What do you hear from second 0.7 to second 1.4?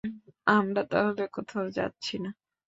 তাহলে